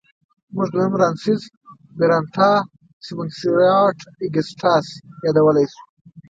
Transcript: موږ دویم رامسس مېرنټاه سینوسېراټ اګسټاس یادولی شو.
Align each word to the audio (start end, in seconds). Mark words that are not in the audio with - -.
موږ 0.53 0.67
دویم 0.73 0.93
رامسس 1.01 1.41
مېرنټاه 1.97 2.55
سینوسېراټ 3.05 3.99
اګسټاس 4.25 4.87
یادولی 5.25 5.65
شو. 5.71 5.81